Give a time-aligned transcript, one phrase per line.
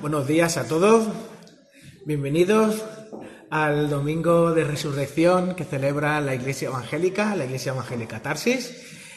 [0.00, 1.08] buenos días a todos.
[2.04, 2.84] Bienvenidos
[3.50, 8.76] al Domingo de Resurrección que celebra la Iglesia Evangélica, la Iglesia Evangélica Tarsis.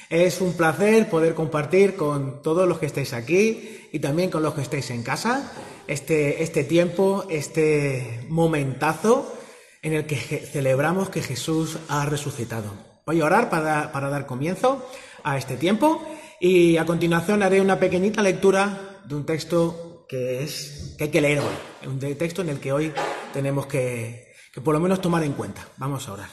[0.09, 4.53] Es un placer poder compartir con todos los que estáis aquí y también con los
[4.53, 5.51] que estáis en casa
[5.87, 9.33] este, este tiempo, este momentazo
[9.81, 12.73] en el que celebramos que Jesús ha resucitado.
[13.05, 14.85] Voy a orar para, para dar comienzo
[15.23, 16.03] a este tiempo
[16.39, 21.21] y a continuación haré una pequeñita lectura de un texto que, es, que hay que
[21.21, 22.91] leer hoy, un texto en el que hoy
[23.31, 25.65] tenemos que, que por lo menos tomar en cuenta.
[25.77, 26.29] Vamos a orar.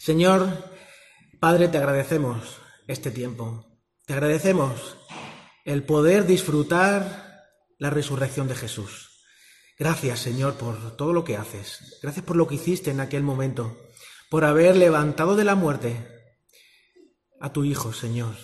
[0.00, 0.72] Señor,
[1.38, 3.66] Padre, te agradecemos este tiempo.
[4.06, 4.96] Te agradecemos
[5.66, 7.44] el poder disfrutar
[7.78, 9.10] la resurrección de Jesús.
[9.78, 11.98] Gracias, Señor, por todo lo que haces.
[12.00, 13.76] Gracias por lo que hiciste en aquel momento,
[14.30, 15.96] por haber levantado de la muerte
[17.40, 18.36] a tu Hijo, Señor.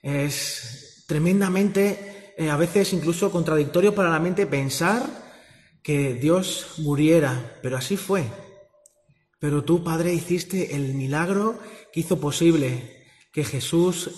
[0.00, 2.09] Es tremendamente,
[2.40, 5.02] eh, a veces incluso contradictorio para la mente pensar
[5.82, 8.24] que Dios muriera, pero así fue.
[9.38, 11.58] Pero tú, Padre, hiciste el milagro
[11.92, 14.10] que hizo posible que Jesús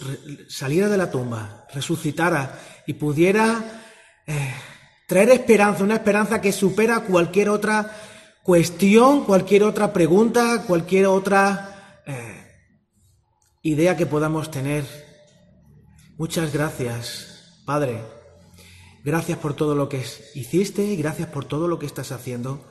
[0.48, 3.82] saliera de la tumba, resucitara y pudiera
[4.24, 4.54] eh,
[5.08, 7.90] traer esperanza, una esperanza que supera cualquier otra
[8.44, 12.46] cuestión, cualquier otra pregunta, cualquier otra eh,
[13.62, 14.84] idea que podamos tener.
[16.16, 17.31] Muchas gracias,
[17.72, 18.02] Padre.
[19.02, 22.68] Gracias por todo lo que hiciste y gracias por todo lo que estás haciendo.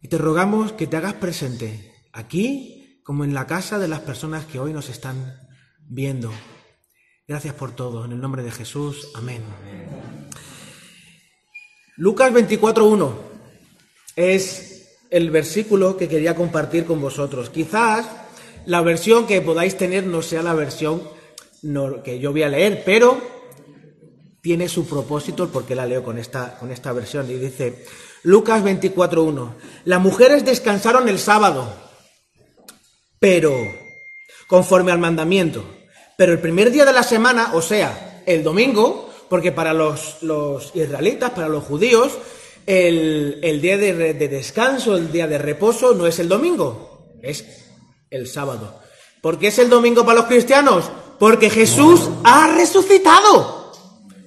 [0.00, 4.46] Y te rogamos que te hagas presente aquí como en la casa de las personas
[4.46, 5.38] que hoy nos están
[5.80, 6.32] viendo.
[7.28, 8.06] Gracias por todo.
[8.06, 9.10] En el nombre de Jesús.
[9.14, 9.42] Amén.
[11.98, 13.12] Lucas 24.1
[14.16, 17.50] es el versículo que quería compartir con vosotros.
[17.50, 18.08] Quizás
[18.64, 21.02] la versión que podáis tener no sea la versión
[22.02, 23.31] que yo voy a leer, pero
[24.42, 27.30] tiene su propósito porque la leo con esta, con esta versión.
[27.30, 27.86] Y dice,
[28.24, 29.54] Lucas 24.1,
[29.84, 31.72] las mujeres descansaron el sábado,
[33.20, 33.54] pero
[34.48, 35.64] conforme al mandamiento.
[36.18, 40.18] Pero el primer día de la semana, o sea, el domingo, porque para los,
[40.74, 42.12] israelitas, para los judíos,
[42.66, 47.44] el, día de, descanso, el día de reposo, no es el domingo, es
[48.10, 48.80] el sábado.
[49.20, 50.90] ¿Por qué es el domingo para los cristianos?
[51.20, 53.61] Porque Jesús ha resucitado.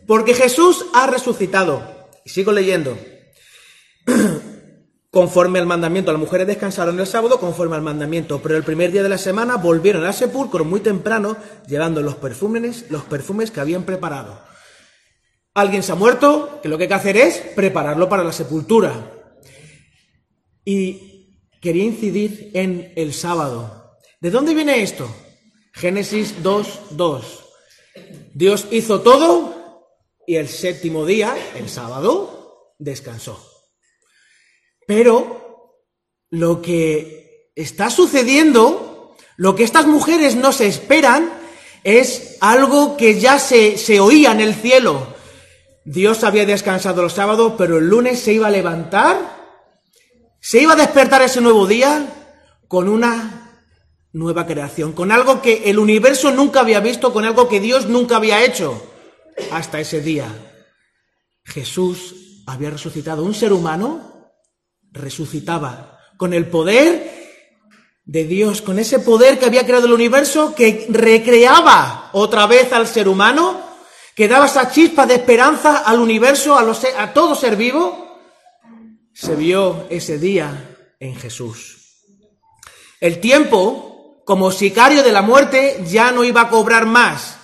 [0.08, 2.10] Porque Jesús ha resucitado.
[2.26, 2.98] Y sigo leyendo.
[5.16, 9.02] conforme al mandamiento, las mujeres descansaron el sábado conforme al mandamiento, pero el primer día
[9.02, 11.38] de la semana volvieron al sepulcro muy temprano,
[11.70, 14.38] llevando los perfumes, los perfumes que habían preparado.
[15.54, 19.10] Alguien se ha muerto, que lo que hay que hacer es prepararlo para la sepultura.
[20.66, 23.96] Y quería incidir en el sábado.
[24.20, 25.08] ¿De dónde viene esto?
[25.72, 27.46] Génesis 2, 2.
[28.34, 29.55] Dios hizo todo
[30.28, 33.40] y el séptimo día, el sábado, descansó.
[34.88, 35.82] Pero
[36.30, 41.32] lo que está sucediendo, lo que estas mujeres no se esperan,
[41.84, 45.16] es algo que ya se, se oía en el cielo.
[45.86, 49.36] Dios había descansado el sábado, pero el lunes se iba a levantar,
[50.40, 52.08] se iba a despertar ese nuevo día
[52.68, 53.62] con una
[54.12, 58.16] nueva creación, con algo que el universo nunca había visto, con algo que Dios nunca
[58.16, 58.82] había hecho
[59.52, 60.28] hasta ese día.
[61.44, 63.24] Jesús había resucitado.
[63.24, 64.32] Un ser humano
[64.92, 67.14] resucitaba con el poder
[68.06, 72.88] de Dios, con ese poder que había creado el universo, que recreaba otra vez al
[72.88, 73.66] ser humano
[74.16, 76.64] que daba esa chispa de esperanza al universo, a,
[76.98, 78.18] a todo ser vivo,
[79.14, 81.76] se vio ese día en Jesús.
[83.02, 87.35] El tiempo, como sicario de la muerte, ya no iba a cobrar más.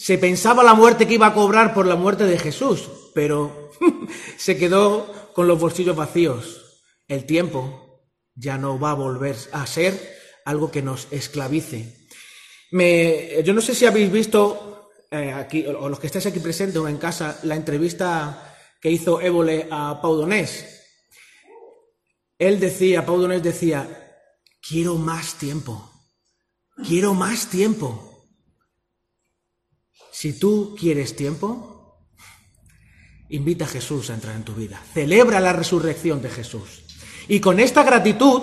[0.00, 3.70] Se pensaba la muerte que iba a cobrar por la muerte de Jesús, pero
[4.38, 6.80] se quedó con los bolsillos vacíos.
[7.06, 8.00] El tiempo
[8.34, 12.08] ya no va a volver a ser algo que nos esclavice.
[13.44, 16.88] Yo no sé si habéis visto eh, aquí, o los que estáis aquí presentes o
[16.88, 20.64] en casa, la entrevista que hizo Évole a Pau Donés.
[22.38, 24.16] Él decía, Pau Donés decía,
[24.66, 25.92] quiero más tiempo,
[26.88, 28.09] quiero más tiempo.
[30.20, 31.96] Si tú quieres tiempo,
[33.30, 34.78] invita a Jesús a entrar en tu vida.
[34.92, 36.82] Celebra la resurrección de Jesús.
[37.26, 38.42] Y con esta gratitud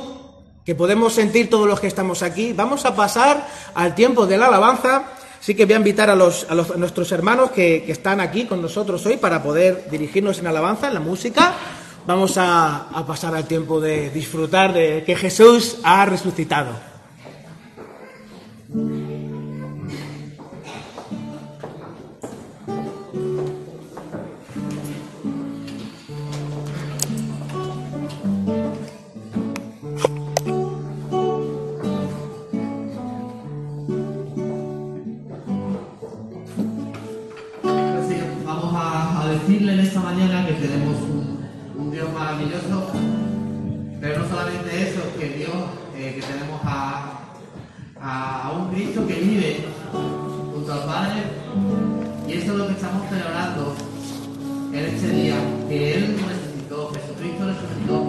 [0.65, 4.47] que podemos sentir todos los que estamos aquí, vamos a pasar al tiempo de la
[4.47, 8.45] alabanza Así que voy a invitar a, los, a, nuestros hermanos que, que, están aquí
[8.45, 11.53] con nosotros hoy para poder dirigirnos en alabanza, en la música.
[12.07, 16.71] Vamos a, a pasar al tiempo de disfrutar de que Jesús ha resucitado.
[39.69, 42.91] En esta mañana que tenemos un, Dios maravilloso,
[43.99, 45.55] pero no solamente eso, que Dios,
[45.95, 47.19] eh, que tenemos a,
[47.99, 49.65] a, un Cristo que vive
[50.53, 51.23] junto al Padre,
[52.27, 53.75] y eso es lo que estamos celebrando
[54.73, 55.35] en este día,
[55.67, 58.06] que Él resucitó, Jesucristo resucitó,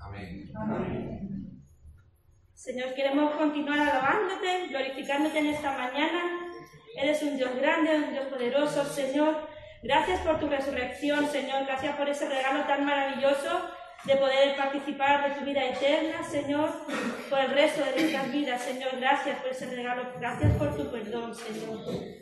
[0.00, 0.50] Amén.
[0.54, 1.62] Amén.
[2.54, 6.50] Señor, queremos continuar alabándote, glorificándote en esta mañana.
[6.96, 9.48] Eres un Dios grande, un Dios poderoso, Señor.
[9.82, 11.64] Gracias por tu resurrección, Señor.
[11.66, 13.70] Gracias por ese regalo tan maravilloso
[14.04, 16.70] de poder participar de tu vida eterna, Señor,
[17.30, 18.90] por el resto de nuestras vidas, Señor.
[18.98, 21.78] Gracias por ese regalo, gracias por tu perdón, Señor.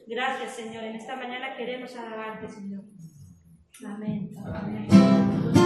[0.06, 0.84] Gracias, Señor.
[0.84, 2.84] En esta mañana queremos alabarte, Señor.
[3.84, 4.30] Amén.
[4.44, 5.65] Amén.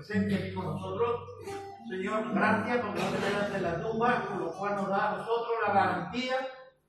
[0.00, 1.20] Presencia aquí con nosotros.
[1.88, 5.56] Señor, gracias porque no te en la tumba, con lo cual nos da a nosotros
[5.66, 6.36] la garantía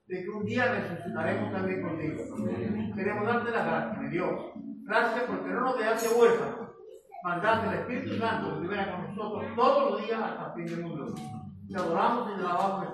[0.06, 2.22] de que un día resucitaremos también contigo.
[2.94, 4.30] Queremos darte las gracias, mi Dios.
[4.84, 6.68] Gracias porque no nos dejaste huérfanos.
[7.24, 10.86] Mandaste el Espíritu Santo que estuviera con nosotros todos los días hasta el fin del
[10.86, 11.14] mundo.
[11.68, 12.86] Te adoramos y te alabamos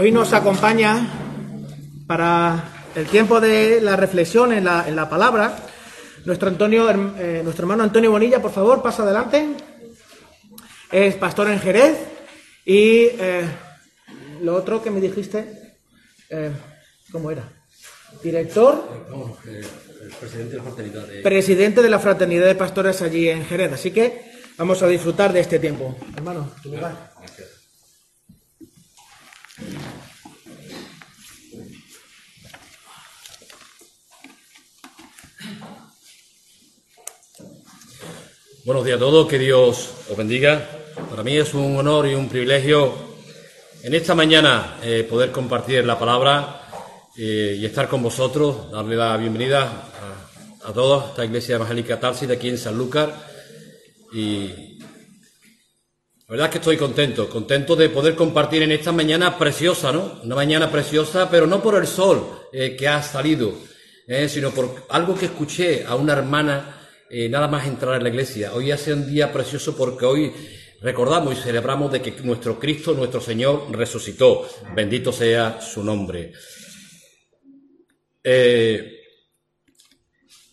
[0.00, 1.06] Hoy nos acompaña
[2.06, 5.58] para el tiempo de la reflexión en la, en la palabra
[6.24, 9.46] nuestro, Antonio, eh, nuestro hermano Antonio Bonilla, por favor, pasa adelante.
[10.90, 11.98] Es pastor en Jerez
[12.64, 13.42] y eh,
[14.40, 15.76] lo otro que me dijiste,
[16.30, 16.50] eh,
[17.12, 17.46] ¿cómo era?
[18.22, 18.82] Director.
[20.18, 21.20] presidente de la fraternidad de...
[21.20, 23.74] Presidente de la fraternidad de pastores allí en Jerez.
[23.74, 25.94] Así que vamos a disfrutar de este tiempo.
[26.16, 27.12] Hermano, tu lugar.
[38.62, 40.68] Buenos días a todos, que Dios os bendiga.
[41.08, 42.92] Para mí es un honor y un privilegio
[43.82, 46.68] en esta mañana eh, poder compartir la palabra
[47.16, 51.98] eh, y estar con vosotros, darle la bienvenida a, a todos a esta iglesia evangélica
[51.98, 53.14] Tarsi de aquí en Sanlúcar.
[54.12, 54.48] Y
[56.18, 60.20] la verdad es que estoy contento, contento de poder compartir en esta mañana preciosa, ¿no?
[60.22, 63.54] Una mañana preciosa, pero no por el sol eh, que ha salido,
[64.28, 66.79] sino por algo que escuché a una hermana
[67.10, 68.54] eh, nada más entrar en la iglesia.
[68.54, 70.32] Hoy hace un día precioso porque hoy
[70.80, 74.48] recordamos y celebramos de que nuestro Cristo, nuestro Señor, resucitó.
[74.76, 76.32] Bendito sea su nombre.
[78.22, 79.00] Eh,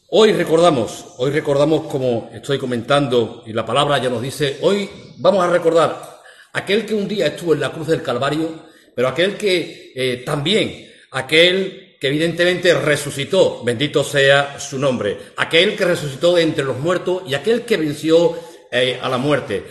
[0.09, 5.43] hoy recordamos, hoy recordamos como estoy comentando y la palabra ya nos dice, hoy vamos
[5.43, 6.21] a recordar
[6.53, 10.89] aquel que un día estuvo en la cruz del Calvario, pero aquel que eh, también,
[11.11, 17.23] aquel que evidentemente resucitó, bendito sea su nombre, aquel que resucitó de entre los muertos
[17.27, 18.37] y aquel que venció
[18.71, 19.63] eh, a la muerte.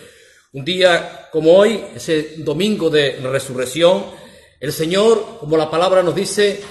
[0.53, 4.07] Un día como hoy, ese domingo de resurrección,
[4.59, 6.63] el Señor, como la palabra nos dice,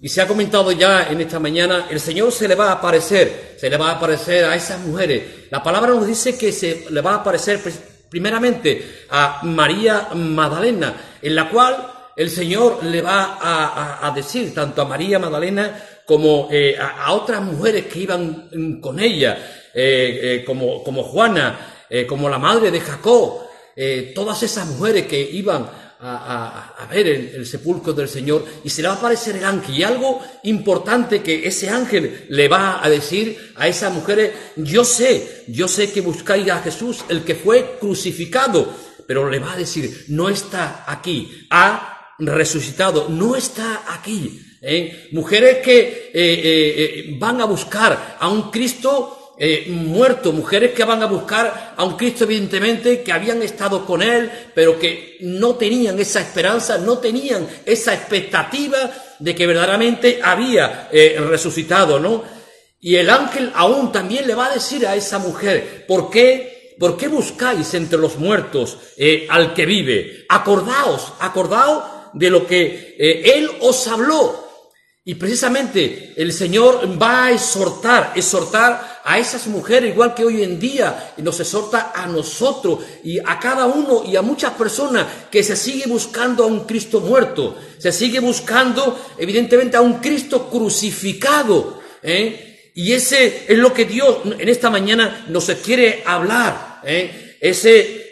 [0.00, 3.56] y se ha comentado ya en esta mañana, el Señor se le va a aparecer,
[3.58, 5.48] se le va a aparecer a esas mujeres.
[5.50, 7.60] La palabra nos dice que se le va a aparecer
[8.08, 13.38] primeramente a María Magdalena, en la cual el Señor le va
[14.02, 19.70] a, decir tanto a María Magdalena como eh, a, otras mujeres que iban con ella,
[19.74, 23.40] eh, eh, como, como, Juana, como la madre de Jacob,
[24.14, 25.68] todas esas mujeres que iban
[26.00, 29.74] a, ver el, sepulcro del Señor y se le va a aparecer el ángel.
[29.74, 35.44] Y algo importante que ese ángel le va a decir a esas mujeres, yo sé,
[35.48, 38.68] yo sé que buscáis a Jesús, el que fue crucificado,
[39.06, 41.46] pero le va a decir, no está aquí,
[42.18, 44.40] resucitado, no está aquí.
[44.60, 45.08] ¿eh?
[45.12, 49.20] Mujeres que eh, eh, van a buscar a un Cristo
[49.66, 54.30] muerto, mujeres que van a buscar a un Cristo evidentemente que habían estado con Él,
[54.54, 60.88] pero que no tenían esa esperanza, no tenían esa expectativa de que verdaderamente había
[61.28, 62.22] resucitado, ¿no?
[62.80, 66.76] Y el ángel aún también le va a decir a esa mujer, ¿por qué?
[66.78, 68.78] ¿Por qué buscáis entre los muertos
[69.30, 70.26] al que vive?
[70.28, 74.44] Acordaos, acordaos de lo que eh, Él os habló.
[75.06, 80.58] Y precisamente el Señor va a exhortar, exhortar a esas mujeres, igual que hoy en
[80.58, 85.56] día nos exhorta a nosotros y a cada uno y a muchas personas que se
[85.56, 91.82] sigue buscando a un Cristo muerto, se sigue buscando evidentemente a un Cristo crucificado.
[92.02, 92.70] ¿eh?
[92.74, 96.80] Y ese es lo que Dios en esta mañana nos quiere hablar.
[96.82, 97.36] ¿eh?
[97.42, 98.08] Ese,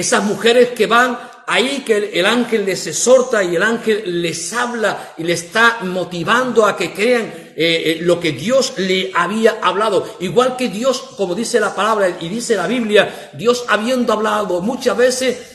[0.00, 5.14] esas mujeres que van ahí que el ángel les exhorta y el ángel les habla
[5.16, 10.16] y le está motivando a que crean eh, eh, lo que Dios le había hablado.
[10.20, 14.96] Igual que Dios, como dice la palabra y dice la Biblia, Dios habiendo hablado muchas
[14.96, 15.54] veces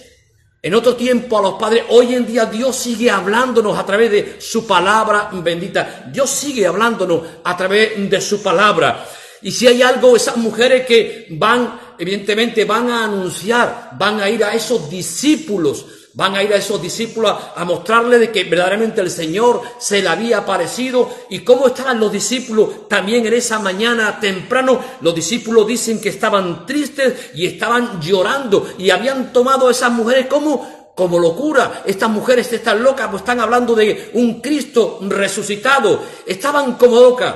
[0.62, 4.36] en otro tiempo a los padres, hoy en día Dios sigue hablándonos a través de
[4.40, 6.10] su palabra bendita.
[6.12, 9.06] Dios sigue hablándonos a través de su palabra.
[9.42, 14.44] Y si hay algo, esas mujeres que van, evidentemente van a anunciar, van a ir
[14.44, 19.12] a esos discípulos, Van a ir a esos discípulos a, mostrarle de que verdaderamente el
[19.12, 24.82] Señor se le había aparecido y cómo estaban los discípulos también en esa mañana temprano.
[25.02, 30.26] Los discípulos dicen que estaban tristes y estaban llorando y habían tomado a esas mujeres
[30.26, 31.84] como como locura.
[31.86, 36.04] Estas mujeres están locas, pues están hablando de un Cristo resucitado.
[36.26, 37.36] Estaban como locas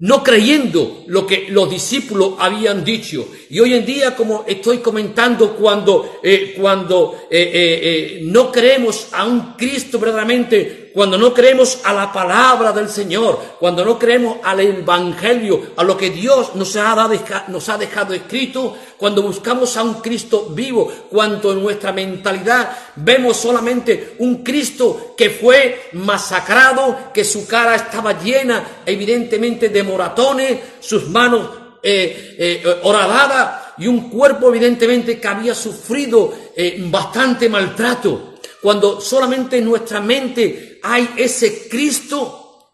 [0.00, 3.28] no creyendo lo que los discípulos habían dicho.
[3.50, 9.26] Y hoy en día, como estoy comentando, cuando, eh, cuando eh, eh, no creemos a
[9.26, 14.60] un Cristo verdaderamente, cuando no creemos a la palabra del Señor, cuando no creemos al
[14.60, 17.14] Evangelio, a lo que Dios nos ha, dado,
[17.48, 23.36] nos ha dejado escrito, cuando buscamos a un Cristo vivo, cuando en nuestra mentalidad vemos
[23.36, 31.08] solamente un Cristo que fue masacrado, que su cara estaba llena evidentemente de moratones, sus
[31.08, 31.48] manos
[31.82, 38.29] eh, eh, horadadas y un cuerpo evidentemente que había sufrido eh, bastante maltrato.
[38.60, 42.72] Cuando solamente en nuestra mente hay ese Cristo,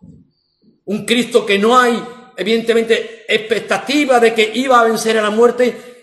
[0.87, 2.03] un Cristo que no hay,
[2.37, 5.97] evidentemente, expectativa de que iba a vencer a la muerte,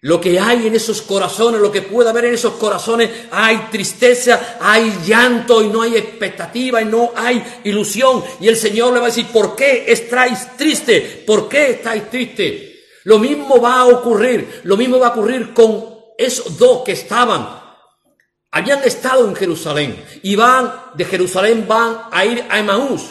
[0.00, 4.56] lo que hay en esos corazones, lo que puede haber en esos corazones, hay tristeza,
[4.60, 8.22] hay llanto y no hay expectativa y no hay ilusión.
[8.40, 11.24] Y el Señor le va a decir, ¿por qué estáis triste?
[11.26, 12.84] ¿Por qué estáis triste?
[13.04, 17.65] Lo mismo va a ocurrir, lo mismo va a ocurrir con esos dos que estaban
[18.56, 23.02] habían estado en Jerusalén y van, de Jerusalén van a ir a Emaús.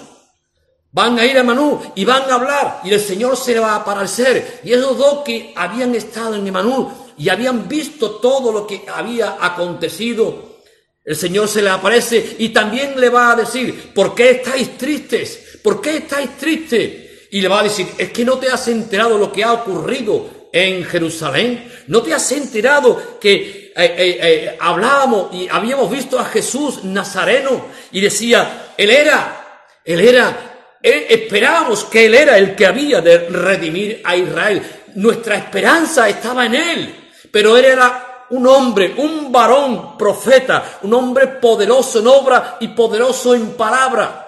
[0.91, 3.75] Van a ir a Manú y van a hablar y el Señor se va a
[3.77, 4.61] aparecer.
[4.63, 9.37] Y esos dos que habían estado en Emanú y habían visto todo lo que había
[9.39, 10.61] acontecido,
[11.03, 15.59] el Señor se le aparece y también le va a decir, ¿por qué estáis tristes?
[15.61, 17.27] ¿Por qué estáis tristes?
[17.29, 20.47] Y le va a decir, es que no te has enterado lo que ha ocurrido
[20.51, 21.69] en Jerusalén?
[21.87, 27.65] ¿No te has enterado que eh, eh, eh, hablábamos y habíamos visto a Jesús Nazareno
[27.91, 30.37] y decía, Él era, Él era,
[30.81, 34.63] esperábamos que Él era el que había de redimir a Israel.
[34.95, 36.95] Nuestra esperanza estaba en Él,
[37.29, 43.35] pero Él era un hombre, un varón profeta, un hombre poderoso en obra y poderoso
[43.35, 44.24] en palabra.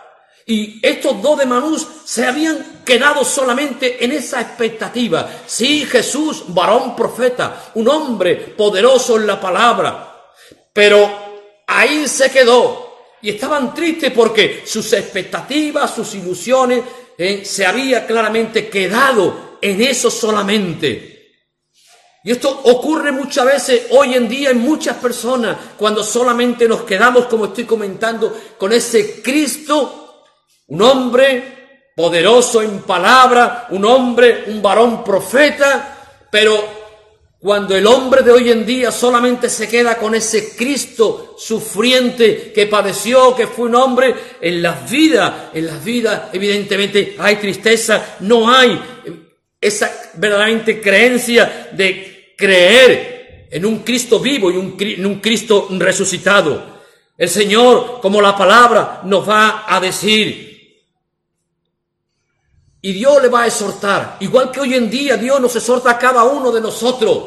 [0.50, 5.30] Y estos dos de Manús se habían quedado solamente en esa expectativa.
[5.46, 10.32] Sí, Jesús, varón profeta, un hombre poderoso en la palabra.
[10.72, 11.12] Pero
[11.68, 12.96] ahí se quedó.
[13.22, 16.82] Y estaban tristes porque sus expectativas, sus ilusiones,
[17.18, 21.18] eh, se había claramente quedado en eso solamente.
[22.24, 27.26] Y esto ocurre muchas veces hoy en día en muchas personas, cuando solamente nos quedamos,
[27.26, 30.07] como estoy comentando, con ese Cristo
[30.68, 31.58] un hombre
[31.96, 36.78] poderoso en palabra, un hombre, un varón profeta, pero
[37.40, 42.66] cuando el hombre de hoy en día solamente se queda con ese Cristo sufriente que
[42.66, 48.52] padeció, que fue un hombre, en las vidas, en las vidas evidentemente hay tristeza, no
[48.52, 48.80] hay
[49.62, 56.78] esa verdaderamente creencia de creer en un Cristo vivo y un, en un Cristo resucitado.
[57.18, 60.47] El Señor, como la palabra, nos va a decir,
[62.88, 65.98] y Dios le va a exhortar, igual que hoy en día Dios nos exhorta a
[66.00, 67.18] cada uno de nosotros.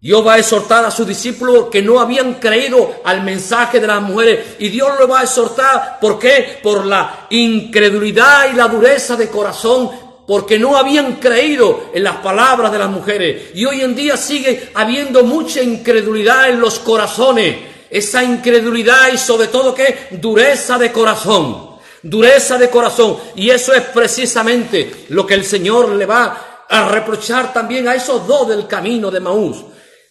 [0.00, 4.00] Dios va a exhortar a sus discípulos que no habían creído al mensaje de las
[4.00, 4.56] mujeres.
[4.58, 6.58] Y Dios lo va a exhortar, ¿por qué?
[6.62, 9.90] Por la incredulidad y la dureza de corazón,
[10.26, 13.50] porque no habían creído en las palabras de las mujeres.
[13.54, 17.58] Y hoy en día sigue habiendo mucha incredulidad en los corazones.
[17.90, 21.69] Esa incredulidad y sobre todo que dureza de corazón
[22.02, 23.18] dureza de corazón.
[23.36, 28.26] Y eso es precisamente lo que el Señor le va a reprochar también a esos
[28.26, 29.64] dos del camino de Maús.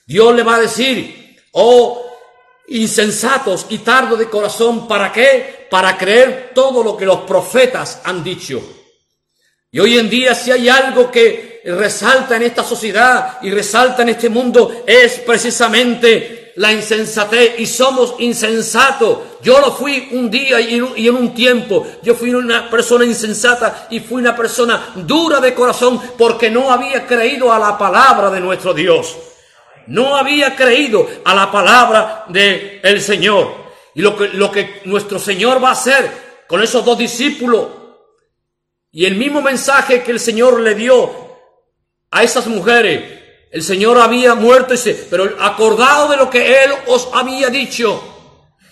[0.06, 2.06] Dios le va a decir, oh
[2.68, 5.68] insensatos y tardo de corazón, ¿para qué?
[5.70, 8.62] Para creer todo lo que los profetas han dicho.
[9.72, 14.10] Y hoy en día si hay algo que resalta en esta sociedad y resalta en
[14.10, 19.20] este mundo es precisamente la insensatez y somos insensatos.
[19.42, 20.76] Yo lo fui un día y
[21.08, 21.88] en un tiempo.
[22.04, 27.08] Yo fui una persona insensata y fui una persona dura de corazón porque no había
[27.08, 29.16] creído a la palabra de nuestro Dios.
[29.88, 33.70] No había creído a la palabra del el Señor.
[33.96, 36.12] Y lo que, lo que nuestro Señor va a hacer
[36.48, 37.68] con esos dos discípulos
[38.92, 41.29] y el mismo mensaje que el Señor le dio
[42.12, 43.20] a esas mujeres
[43.52, 48.02] el Señor había muerto, ese, pero acordado de lo que Él os había dicho.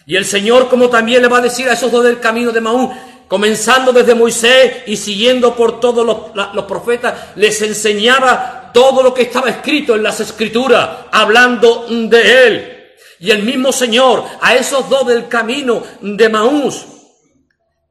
[0.05, 2.61] Y el Señor, como también le va a decir a esos dos del camino de
[2.61, 2.95] Maús,
[3.27, 6.17] comenzando desde Moisés y siguiendo por todos los,
[6.53, 12.73] los, profetas, les enseñaba todo lo que estaba escrito en las escrituras, hablando de Él.
[13.19, 16.85] y el mismo Señor a esos dos del camino de Maús,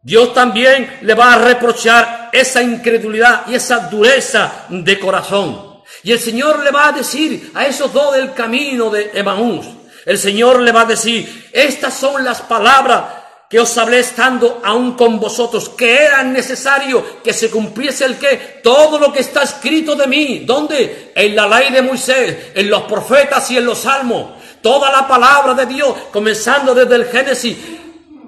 [0.02, 5.82] Dios también le va a reprochar esa incredulidad y esa dureza de corazón.
[6.02, 9.66] Y el Señor le va a decir a esos dos del camino de Emaús,
[10.04, 13.02] el Señor le va a decir, estas son las palabras
[13.48, 18.60] que os hablé estando aún con vosotros, que era necesario que se cumpliese el que,
[18.62, 21.12] todo lo que está escrito de mí, ¿dónde?
[21.14, 25.54] En la ley de Moisés, en los profetas y en los salmos, toda la palabra
[25.54, 27.56] de Dios, comenzando desde el Génesis,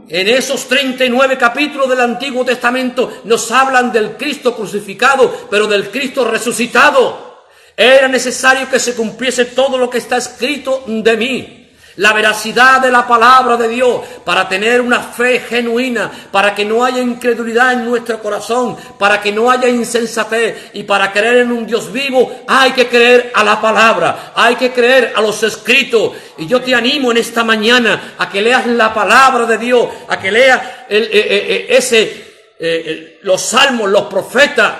[0.08, 6.24] en esos 39 capítulos del Antiguo Testamento nos hablan del Cristo crucificado, pero del Cristo
[6.24, 7.46] resucitado.
[7.76, 11.67] Era necesario que se cumpliese todo lo que está escrito de mí
[11.98, 16.84] la veracidad de la palabra de Dios, para tener una fe genuina, para que no
[16.84, 21.66] haya incredulidad en nuestro corazón, para que no haya insensatez y para creer en un
[21.66, 26.12] Dios vivo, hay que creer a la palabra, hay que creer a los escritos.
[26.38, 30.20] Y yo te animo en esta mañana a que leas la palabra de Dios, a
[30.20, 34.72] que leas eh, eh, eh, ese, los salmos, los profetas,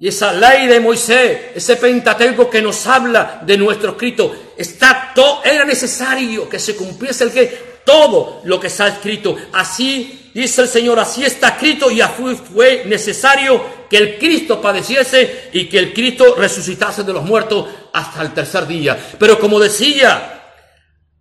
[0.00, 5.42] y esa ley de Moisés, ese Pentateuco que nos habla de nuestro escrito, está todo,
[5.42, 9.36] era necesario que se cumpliese el que todo lo que está escrito.
[9.52, 12.22] Así dice el Señor, así está escrito y así
[12.54, 18.22] fue necesario que el Cristo padeciese y que el Cristo resucitase de los muertos hasta
[18.22, 18.96] el tercer día.
[19.18, 20.37] Pero como decía,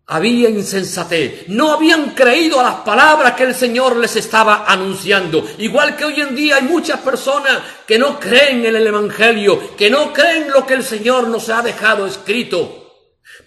[0.09, 5.45] había insensatez, no habían creído a las palabras que el Señor les estaba anunciando.
[5.57, 9.89] Igual que hoy en día hay muchas personas que no creen en el Evangelio, que
[9.89, 12.85] no creen lo que el Señor nos ha dejado escrito.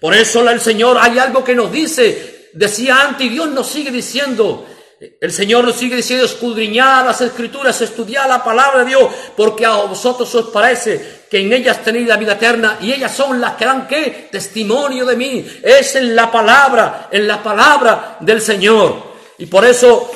[0.00, 3.90] Por eso el Señor hay algo que nos dice, decía antes y Dios nos sigue
[3.90, 4.66] diciendo,
[5.00, 9.76] el Señor nos sigue diciendo, escudriñad las escrituras, estudiad la palabra de Dios, porque a
[9.76, 13.64] vosotros os parece que en ellas tenéis la vida eterna y ellas son las que
[13.64, 14.28] dan qué?
[14.30, 15.46] Testimonio de mí.
[15.62, 19.10] Es en la palabra, en la palabra del Señor.
[19.38, 20.10] Y por eso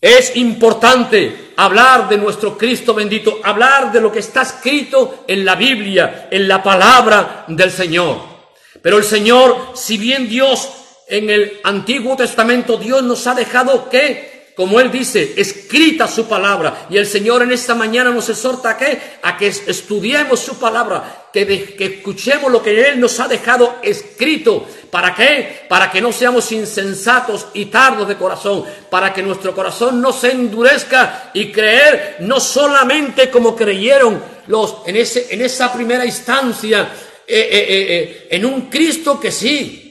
[0.00, 5.54] es importante hablar de nuestro Cristo bendito, hablar de lo que está escrito en la
[5.54, 8.38] Biblia, en la palabra del Señor.
[8.82, 10.77] Pero el Señor, si bien Dios
[11.08, 16.86] en el Antiguo Testamento Dios nos ha dejado que, como Él dice, escrita su palabra.
[16.90, 21.28] Y el Señor en esta mañana nos exhorta a que, a que estudiemos su palabra,
[21.32, 24.66] que, escuchemos lo que Él nos ha dejado escrito.
[24.90, 25.66] ¿Para qué?
[25.68, 30.32] Para que no seamos insensatos y tardos de corazón, para que nuestro corazón no se
[30.32, 36.90] endurezca y creer no solamente como creyeron los en, ese, en esa primera instancia,
[37.26, 39.87] eh, eh, eh, en un Cristo que sí,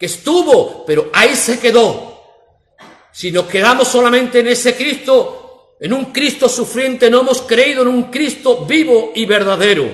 [0.00, 2.22] que estuvo, pero ahí se quedó.
[3.12, 7.88] Si nos quedamos solamente en ese Cristo, en un Cristo sufriente, no hemos creído en
[7.88, 9.90] un Cristo vivo y verdadero.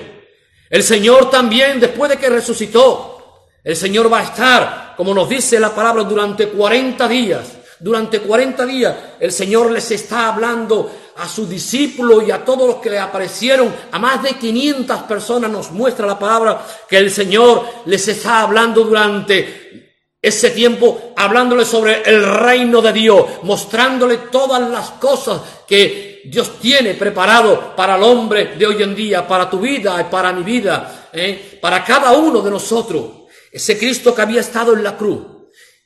[0.69, 5.59] El Señor también, después de que resucitó, el Señor va a estar, como nos dice
[5.59, 7.57] la palabra, durante 40 días.
[7.79, 12.77] Durante 40 días el Señor les está hablando a sus discípulos y a todos los
[12.77, 17.63] que le aparecieron, a más de 500 personas nos muestra la palabra que el Señor
[17.85, 19.86] les está hablando durante
[20.27, 26.93] ese tiempo hablándole sobre el reino de Dios, mostrándole todas las cosas que Dios tiene
[26.93, 31.09] preparado para el hombre de hoy en día, para tu vida y para mi vida,
[31.13, 31.57] ¿eh?
[31.61, 33.05] para cada uno de nosotros.
[33.51, 35.25] Ese Cristo que había estado en la cruz,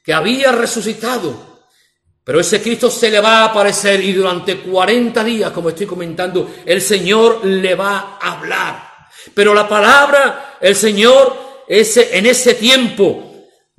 [0.03, 1.51] que había resucitado,
[2.23, 6.51] pero ese Cristo se le va a aparecer y durante 40 días, como estoy comentando,
[6.65, 8.91] el Señor le va a hablar.
[9.33, 13.30] Pero la palabra, el Señor, ese, en ese tiempo,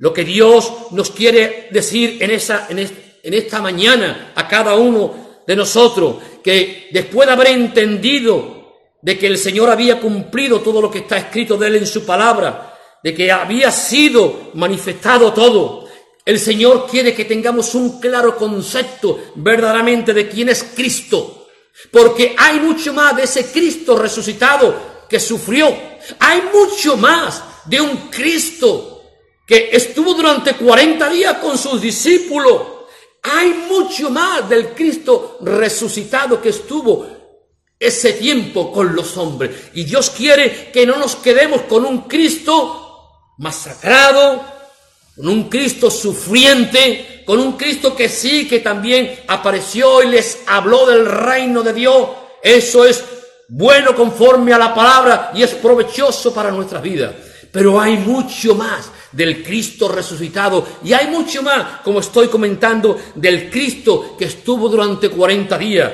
[0.03, 2.77] lo que Dios nos quiere decir en, esa, en,
[3.23, 9.37] esta mañana a cada uno de nosotros, que después de haber entendido de que el
[9.37, 13.31] Señor había cumplido todo lo que está escrito de Él en su palabra, de que
[13.31, 15.87] había sido manifestado todo,
[16.25, 21.47] el Señor quiere que tengamos un claro concepto verdaderamente de quién es Cristo.
[21.89, 25.73] Porque hay mucho más de ese Cristo resucitado que sufrió.
[26.19, 28.92] Hay mucho más de un Cristo
[29.45, 32.61] que estuvo durante 40 días con sus discípulos.
[33.23, 37.07] Hay mucho más del Cristo resucitado que estuvo
[37.79, 39.51] ese tiempo con los hombres.
[39.73, 44.43] Y Dios quiere que no nos quedemos con un Cristo masacrado,
[45.15, 50.85] con un Cristo sufriente, con un Cristo que sí, que también apareció y les habló
[50.85, 52.09] del reino de Dios.
[52.41, 53.03] Eso es
[53.49, 57.13] bueno conforme a la palabra y es provechoso para nuestra vida.
[57.53, 60.67] Pero hay mucho más del Cristo resucitado.
[60.83, 65.91] Y hay mucho más, como estoy comentando, del Cristo que estuvo durante 40 días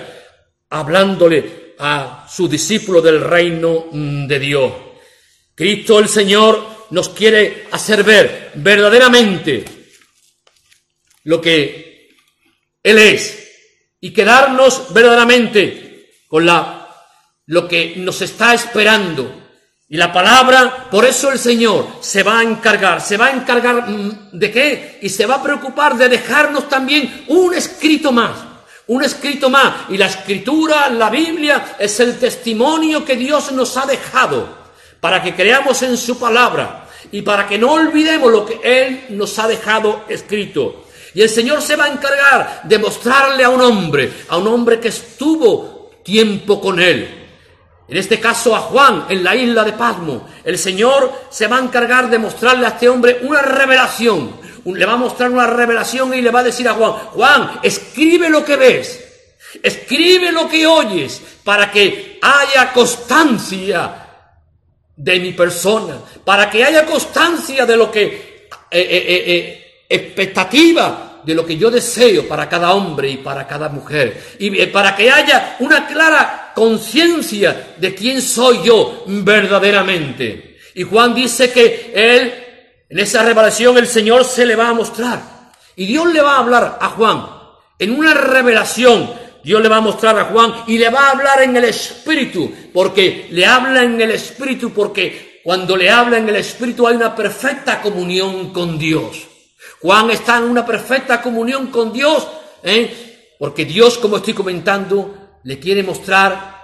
[0.69, 4.72] hablándole a su discípulo del reino mm, de Dios.
[5.54, 9.65] Cristo el Señor nos quiere hacer ver verdaderamente
[11.26, 12.15] lo que
[12.82, 13.50] Él es
[14.00, 16.89] y quedarnos verdaderamente con la,
[17.48, 19.38] lo que nos está esperando.
[19.91, 23.89] Y la palabra, por eso el Señor se va a encargar, se va a encargar
[23.89, 24.99] mm, de qué?
[25.02, 28.34] Y se va a preocupar de dejarnos también un escrito más,
[28.86, 29.89] un escrito más.
[29.89, 34.60] Y la escritura, la Biblia, es el testimonio que Dios nos ha dejado
[34.99, 39.39] para que creamos en su palabra y para que no olvidemos lo que Él nos
[39.39, 40.86] ha dejado escrito.
[41.15, 44.80] Y el Señor se va a encargar de mostrarle a un hombre, a un hombre
[44.80, 47.18] que estuvo tiempo con Él.
[47.89, 51.62] En este caso a Juan, en la isla de Pasmo, el Señor se va a
[51.62, 54.38] encargar de mostrarle a este hombre una revelación.
[54.63, 58.30] Le va a mostrar una revelación y le va a decir a Juan, Juan, escribe
[58.30, 59.04] lo que ves,
[59.63, 64.06] escribe lo que oyes, para que haya constancia
[64.95, 71.34] de mi persona, para que haya constancia de lo que, eh, eh, eh, expectativa de
[71.34, 75.56] lo que yo deseo para cada hombre y para cada mujer, y para que haya
[75.60, 80.60] una clara conciencia de quién soy yo verdaderamente.
[80.76, 82.34] Y Juan dice que él,
[82.89, 85.22] en esa revelación, el Señor se le va a mostrar.
[85.78, 87.39] Y Dios le va a hablar a Juan
[87.80, 89.10] en una revelación
[89.41, 92.52] Dios le va a mostrar a Juan y le va a hablar en el Espíritu,
[92.74, 97.15] porque le habla en el Espíritu, porque cuando le habla en el Espíritu hay una
[97.15, 99.28] perfecta comunión con Dios.
[99.82, 102.28] Juan está en una perfecta comunión con Dios,
[102.63, 103.36] ¿eh?
[103.39, 106.60] porque Dios, como estoy comentando, le quiere mostrar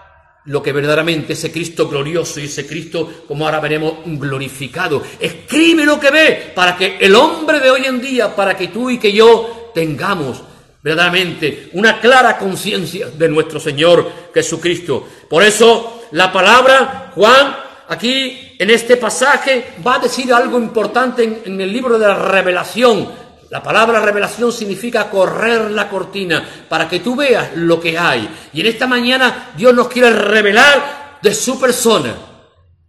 [0.46, 5.02] lo que verdaderamente ese Cristo glorioso y ese Cristo, como ahora veremos, glorificado.
[5.20, 8.90] Escribe lo que ve para que el hombre de hoy en día, para que tú
[8.90, 10.42] y que yo tengamos
[10.84, 15.08] verdaderamente una clara conciencia de nuestro Señor Jesucristo.
[15.28, 17.56] Por eso la palabra, Juan,
[17.88, 23.25] aquí en este pasaje va a decir algo importante en, el libro de la revelación.
[23.56, 28.28] La palabra revelación significa correr la cortina para que tú veas lo que hay.
[28.52, 32.18] Y en esta mañana Dios nos quiere revelar de su persona,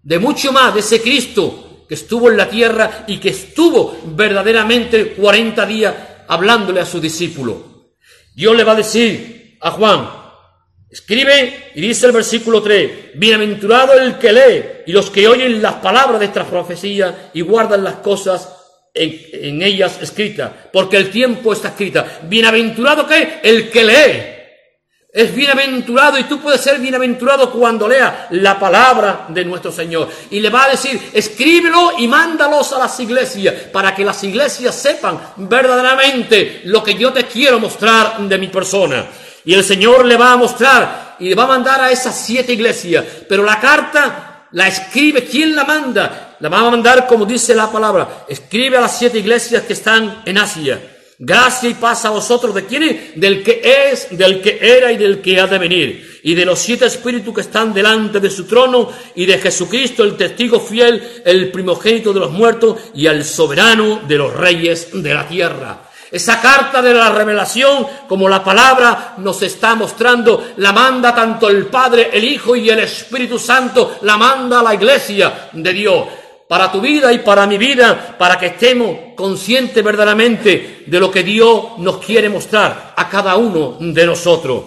[0.02, 5.12] de mucho más, de ese Cristo que estuvo en la tierra y que estuvo verdaderamente
[5.12, 5.94] 40 días
[6.26, 7.92] hablándole a su discípulo.
[8.34, 10.10] Dios le va a decir a Juan,
[10.90, 15.74] escribe y dice el versículo 3, bienaventurado el que lee y los que oyen las
[15.74, 18.55] palabras de esta profecía y guardan las cosas
[18.96, 22.20] en, ellas escritas, porque el tiempo está escrita.
[22.22, 24.32] Bienaventurado que el que lee.
[25.12, 30.10] Es bienaventurado y tú puedes ser bienaventurado cuando lea la palabra de nuestro Señor.
[30.30, 34.74] Y le va a decir, escríbelo y mándalos a las iglesias para que las iglesias
[34.74, 39.06] sepan verdaderamente lo que yo te quiero mostrar de mi persona.
[39.46, 42.52] Y el Señor le va a mostrar y le va a mandar a esas siete
[42.52, 43.02] iglesias.
[43.26, 46.25] Pero la carta la escribe, ¿quién la manda?
[46.40, 48.24] La va a mandar como dice la palabra.
[48.28, 50.80] Escribe a las siete iglesias que están en Asia.
[51.18, 52.54] Gracia y paz a vosotros.
[52.54, 53.12] ¿De quién?
[53.16, 56.20] Del que es, del que era y del que ha de venir.
[56.22, 60.16] Y de los siete espíritus que están delante de su trono y de Jesucristo, el
[60.16, 65.26] testigo fiel, el primogénito de los muertos y al soberano de los reyes de la
[65.26, 65.82] tierra.
[66.10, 71.66] Esa carta de la revelación, como la palabra nos está mostrando, la manda tanto el
[71.66, 76.06] Padre, el Hijo y el Espíritu Santo, la manda a la iglesia de Dios
[76.48, 81.22] para tu vida y para mi vida, para que estemos conscientes verdaderamente de lo que
[81.22, 84.64] Dios nos quiere mostrar a cada uno de nosotros.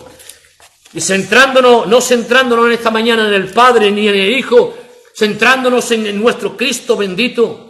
[0.93, 4.75] Y centrándonos, no centrándonos en esta mañana en el Padre ni en el Hijo,
[5.15, 7.69] centrándonos en nuestro Cristo bendito,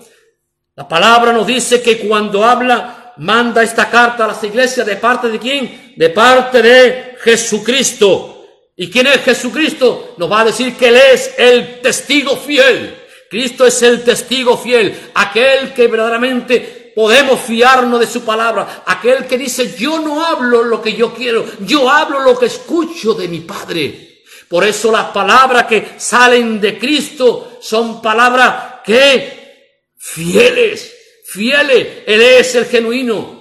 [0.76, 5.28] la palabra nos dice que cuando habla, manda esta carta a las iglesias de parte
[5.28, 5.94] de quién?
[5.98, 8.46] De parte de Jesucristo.
[8.78, 10.16] ¿Y quién es Jesucristo?
[10.18, 12.96] Nos va a decir que Él es el testigo fiel.
[13.30, 19.38] Cristo es el testigo fiel, aquel que verdaderamente podemos fiarnos de su palabra, aquel que
[19.38, 23.42] dice, yo no hablo lo que yo quiero, yo hablo lo que escucho de mi
[23.42, 24.24] Padre.
[24.50, 30.92] Por eso las palabras que salen de Cristo son palabras que fieles,
[31.26, 33.40] fieles, Él es el genuino.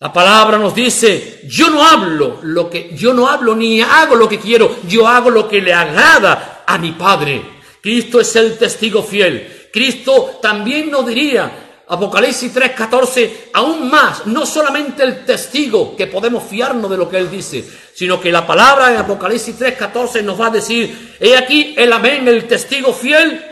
[0.00, 4.28] La palabra nos dice, yo no hablo lo que, yo no hablo ni hago lo
[4.28, 7.59] que quiero, yo hago lo que le agrada a mi Padre.
[7.80, 9.68] Cristo es el testigo fiel.
[9.72, 11.50] Cristo también nos diría,
[11.90, 17.30] Apocalipsis 3:14, aún más, no solamente el testigo, que podemos fiarnos de lo que Él
[17.30, 17.64] dice,
[17.94, 22.28] sino que la palabra en Apocalipsis 3:14 nos va a decir, he aquí el amén,
[22.28, 23.44] el testigo fiel,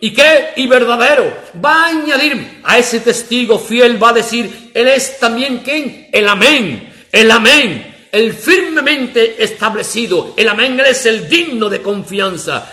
[0.00, 0.50] ¿y qué?
[0.56, 1.32] Y verdadero.
[1.64, 6.08] Va a añadir a ese testigo fiel, va a decir, Él es también quién?
[6.12, 12.72] El amén, el amén, el firmemente establecido, el amén, Él es el digno de confianza.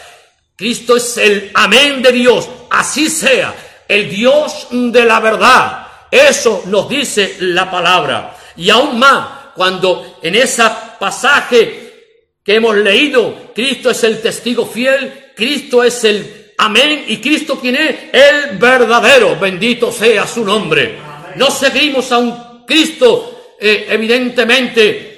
[0.63, 3.53] Cristo es el amén de Dios, así sea,
[3.85, 5.87] el Dios de la verdad.
[6.09, 8.37] Eso nos dice la palabra.
[8.55, 10.63] Y aún más, cuando en ese
[10.97, 17.59] pasaje que hemos leído, Cristo es el testigo fiel, Cristo es el amén y Cristo
[17.59, 20.97] quien es el verdadero, bendito sea su nombre.
[21.35, 25.09] No seguimos a un Cristo eh, evidentemente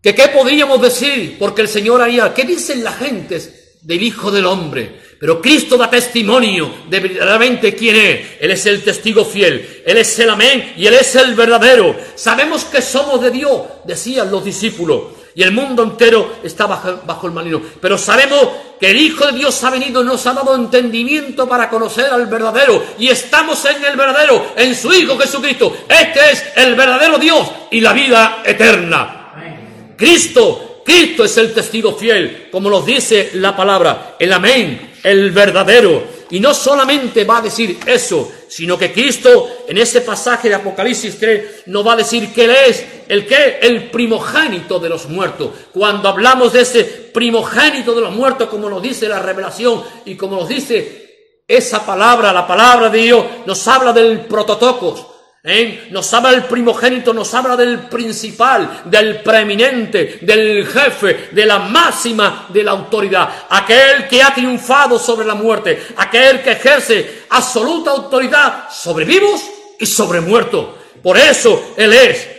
[0.00, 3.55] que qué podríamos decir, porque el Señor haría, ¿qué dicen las gentes
[3.86, 5.00] del Hijo del Hombre?
[5.18, 8.20] Pero Cristo da testimonio de verdaderamente quién es.
[8.40, 11.96] Él es el testigo fiel, Él es el amén y Él es el verdadero.
[12.16, 17.32] Sabemos que somos de Dios, decían los discípulos, y el mundo entero está bajo, el
[17.32, 17.60] maligno.
[17.80, 18.48] Pero sabemos
[18.80, 22.26] que el Hijo de Dios ha venido y nos ha dado entendimiento para conocer al
[22.26, 22.82] verdadero.
[22.98, 25.76] Y estamos en el verdadero, en su Hijo Jesucristo.
[25.88, 29.92] Este es el verdadero Dios y la vida eterna.
[29.96, 36.14] Cristo, Cristo es el testigo fiel, como nos dice la palabra, el amén, el verdadero.
[36.30, 41.18] Y no solamente va a decir eso, sino que Cristo en ese pasaje de Apocalipsis
[41.18, 45.50] 3 nos va a decir que Él es el que, el primogénito de los muertos.
[45.72, 50.36] Cuando hablamos de ese primogénito de los muertos, como nos dice la revelación y como
[50.36, 55.04] nos dice esa palabra, la palabra de Dios, nos habla del prototocos,
[55.48, 55.86] ¿Eh?
[55.92, 62.46] Nos habla del primogénito, nos habla del principal, del preeminente, del jefe, de la máxima
[62.48, 63.46] de la autoridad.
[63.48, 69.40] Aquel que ha triunfado sobre la muerte, aquel que ejerce absoluta autoridad sobre vivos
[69.78, 70.66] y sobre muertos.
[71.00, 72.35] Por eso Él es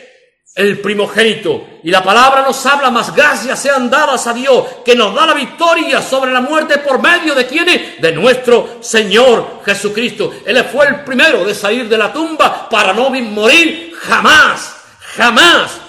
[0.58, 1.68] el primogénito.
[1.84, 5.36] Y la palabra nos habla, más gracias sean dadas a Dios, que nos da la
[5.36, 8.02] victoria sobre la muerte por medio de quienes?
[8.02, 10.34] De nuestro Señor Jesucristo.
[10.46, 14.76] Él fue el primero de salir de la tumba para no morir jamás,
[15.16, 15.80] jamás.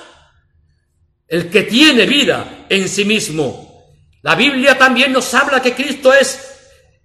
[1.26, 3.86] El que tiene vida en sí mismo.
[4.22, 6.38] La Biblia también nos habla que Cristo es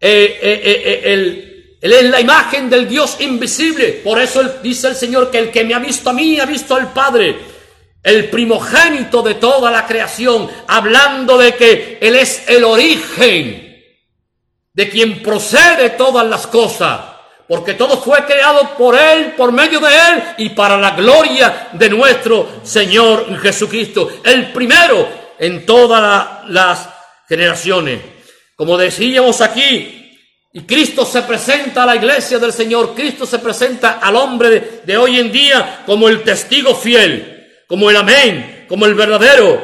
[0.02, 4.02] eh, eh, eh, el, es la imagen del Dios invisible.
[4.04, 6.76] Por eso dice el Señor que el que me ha visto a mí ha visto
[6.76, 7.53] al Padre
[8.04, 13.72] el primogénito de toda la creación, hablando de que Él es el origen
[14.74, 17.00] de quien procede todas las cosas,
[17.48, 21.90] porque todo fue creado por Él, por medio de Él y para la gloria de
[21.90, 25.08] nuestro Señor Jesucristo, el primero
[25.40, 26.90] en todas las
[27.28, 28.02] generaciones.
[28.56, 30.00] Como decíamos aquí,
[30.52, 34.82] y Cristo se presenta a la iglesia del Señor, Cristo se presenta al hombre de,
[34.86, 37.33] de hoy en día como el testigo fiel
[37.74, 39.60] como el amén, como el verdadero,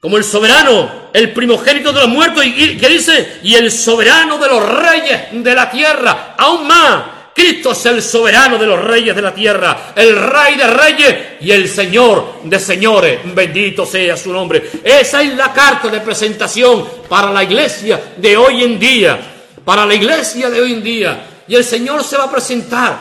[0.00, 4.48] como el soberano, el primogénito de los muertos, y, que dice, y el soberano de
[4.48, 7.04] los reyes de la tierra, aún más.
[7.32, 11.52] Cristo es el soberano de los reyes de la tierra, el rey de reyes y
[11.52, 13.20] el señor de señores.
[13.32, 14.68] Bendito sea su nombre.
[14.82, 19.20] Esa es la carta de presentación para la iglesia de hoy en día.
[19.64, 21.26] Para la iglesia de hoy en día.
[21.46, 22.98] Y el Señor se va a presentar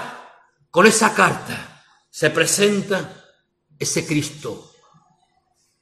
[0.70, 1.82] con esa carta.
[2.12, 3.19] Se presenta
[3.80, 4.72] ese Cristo,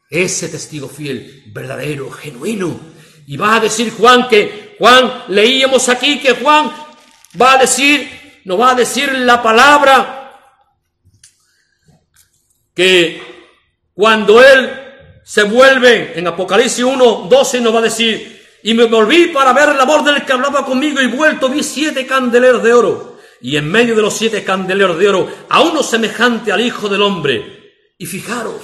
[0.09, 2.79] ese testigo fiel, verdadero, genuino.
[3.25, 6.71] Y va a decir Juan que, Juan, leíamos aquí que Juan
[7.39, 10.13] va a decir, nos va a decir la palabra
[12.73, 13.21] que
[13.93, 14.71] cuando él
[15.25, 19.75] se vuelve en Apocalipsis 1, 12 nos va a decir, y me volví para ver
[19.75, 23.17] la voz del que hablaba conmigo y vuelto vi siete candeleros de oro.
[23.41, 27.01] Y en medio de los siete candeleros de oro, a uno semejante al Hijo del
[27.01, 27.56] Hombre,
[27.97, 28.61] y fijaros,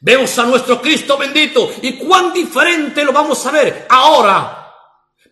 [0.00, 4.60] vemos a nuestro Cristo bendito y cuán diferente lo vamos a ver ahora.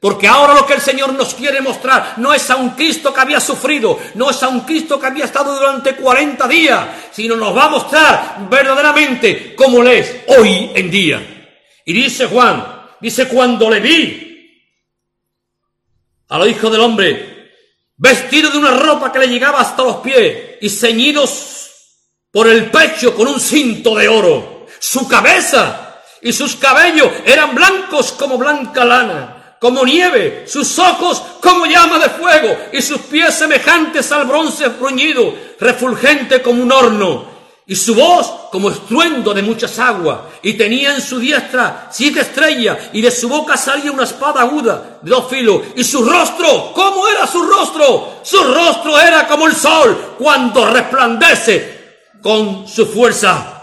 [0.00, 3.20] Porque ahora lo que el Señor nos quiere mostrar no es a un Cristo que
[3.20, 7.56] había sufrido, no es a un Cristo que había estado durante 40 días, sino nos
[7.56, 11.50] va a mostrar verdaderamente cómo Él es hoy en día.
[11.84, 14.28] Y dice Juan, dice cuando le vi
[16.30, 17.52] a los hijos del hombre,
[17.96, 21.61] vestido de una ropa que le llegaba hasta los pies y ceñidos
[22.32, 24.66] por el pecho con un cinto de oro.
[24.80, 31.66] Su cabeza y sus cabellos eran blancos como blanca lana, como nieve, sus ojos como
[31.66, 37.32] llama de fuego y sus pies semejantes al bronce bruñido, refulgente como un horno
[37.66, 42.76] y su voz como estruendo de muchas aguas, y tenía en su diestra siete estrellas,
[42.92, 47.08] y de su boca salía una espada aguda de dos filos, y su rostro, ¿cómo
[47.08, 48.20] era su rostro?
[48.22, 51.71] Su rostro era como el sol cuando resplandece
[52.22, 53.58] con su fuerza.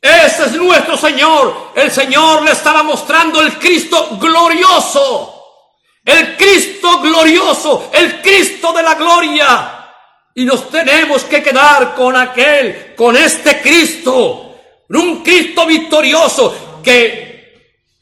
[0.00, 1.72] Ese es nuestro Señor.
[1.74, 5.36] El Señor le estaba mostrando el Cristo glorioso.
[6.04, 7.90] El Cristo glorioso.
[7.92, 9.76] El Cristo de la gloria.
[10.34, 14.54] Y nos tenemos que quedar con aquel, con este Cristo.
[14.88, 17.30] Un Cristo victorioso que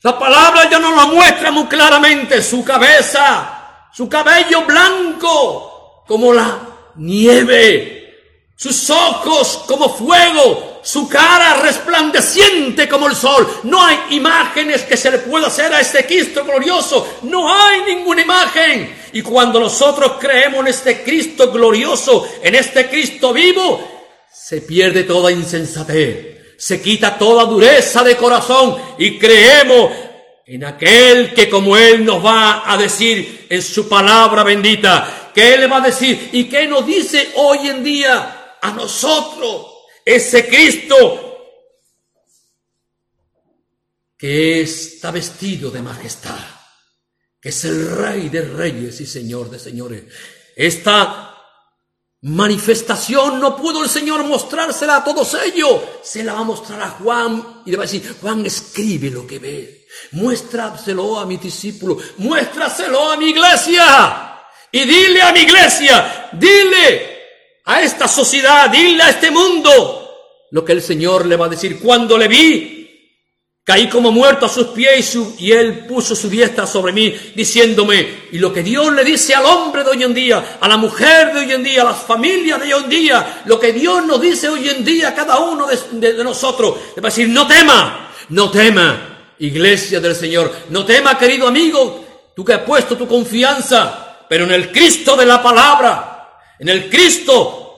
[0.02, 2.40] La palabra ya nos lo muestra muy claramente.
[2.40, 6.58] Su cabeza, su cabello blanco como la
[6.94, 7.97] nieve,
[8.58, 13.46] sus ojos como fuego, su cara resplandeciente como el sol.
[13.62, 17.18] No hay imágenes que se le pueda hacer a este Cristo glorioso.
[17.22, 18.96] No hay ninguna imagen.
[19.12, 23.80] Y cuando nosotros creemos en este Cristo glorioso, en este Cristo vivo,
[24.28, 29.92] se pierde toda insensatez, se quita toda dureza de corazón y creemos
[30.44, 35.60] en aquel que como Él nos va a decir en su palabra bendita, que Él
[35.60, 39.66] le va a decir y que nos dice hoy en día a nosotros,
[40.04, 41.28] ese Cristo
[44.18, 46.40] que está vestido de majestad,
[47.40, 50.04] que es el Rey de reyes y Señor de señores.
[50.56, 51.36] Esta
[52.22, 55.80] manifestación no pudo el Señor mostrársela a todos ellos.
[56.02, 59.24] Se la va a mostrar a Juan y le va a decir, Juan, escribe lo
[59.24, 59.86] que ve.
[60.12, 64.34] Muéstraselo a mi discípulo, muéstraselo a mi iglesia.
[64.72, 67.07] Y dile a mi iglesia, dile
[67.68, 71.78] a esta sociedad, dile a este mundo lo que el Señor le va a decir.
[71.78, 72.78] Cuando le vi,
[73.68, 78.38] Caí como muerto a sus pies y, él puso su diestra sobre mí, diciéndome, y
[78.38, 81.40] lo que Dios le dice al hombre de hoy en día, a la mujer de
[81.40, 84.48] hoy en día, a las familias de hoy en día, lo que Dios nos dice
[84.48, 88.10] hoy en día a cada uno de, de nosotros, le va a decir, no tema,
[88.30, 94.24] no tema, iglesia del Señor, no tema, querido amigo, tú que has puesto tu confianza,
[94.30, 96.07] pero en el Cristo de la palabra,
[96.58, 97.68] en el Cristo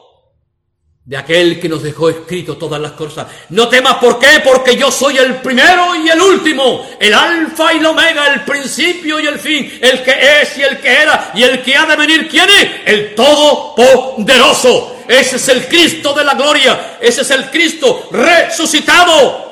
[1.11, 3.27] de aquel que nos dejó escrito todas las cosas.
[3.49, 7.79] No temas por qué, porque yo soy el primero y el último, el alfa y
[7.79, 11.43] el omega, el principio y el fin, el que es y el que era y
[11.43, 12.29] el que ha de venir.
[12.29, 12.69] ¿Quién es?
[12.87, 14.99] El todopoderoso.
[15.09, 19.51] Ese es el Cristo de la gloria, ese es el Cristo resucitado.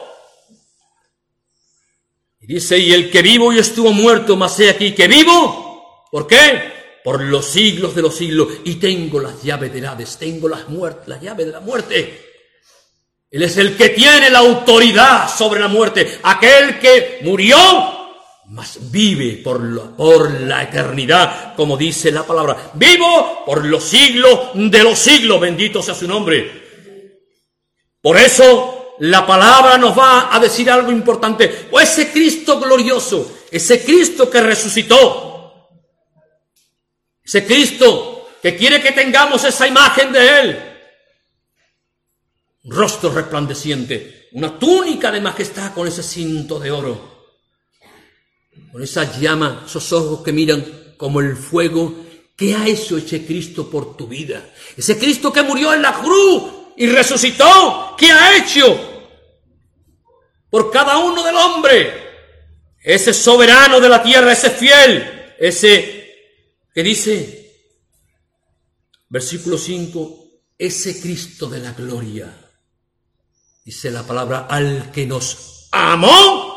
[2.41, 6.07] Y dice, y el que vivo y estuvo muerto, mas he aquí que vivo.
[6.12, 6.78] ¿Por qué?
[7.09, 11.09] Por los siglos de los siglos y tengo las llaves del Hades, tengo las muertes,
[11.09, 12.22] la llave de la muerte.
[13.30, 17.56] Él es el que tiene la autoridad sobre la muerte, aquel que murió,
[18.48, 22.72] mas vive por la, por la eternidad, como dice la palabra.
[22.74, 26.62] Vivo por los siglos de los siglos, bendito sea su nombre.
[28.02, 31.68] Por eso la palabra nos va a decir algo importante.
[31.70, 35.28] O ese Cristo glorioso, ese Cristo que resucitó,
[37.29, 40.59] ese Cristo que quiere que tengamos esa imagen de Él.
[42.64, 47.37] Un rostro resplandeciente, una túnica de majestad con ese cinto de oro,
[48.72, 52.07] con esa llama, esos ojos que miran como el fuego.
[52.35, 54.51] ¿Qué ha hecho ese Cristo por tu vida?
[54.74, 56.45] Ese Cristo que murió en la cruz
[56.79, 59.12] y resucitó, ¿qué ha hecho
[60.49, 61.93] por cada uno del hombre?
[62.83, 65.99] Ese soberano de la tierra, ese fiel, ese
[66.73, 67.49] que dice,
[69.09, 70.25] versículo 5,
[70.59, 72.33] ese Cristo de la gloria,
[73.64, 76.49] dice la palabra, al que nos amó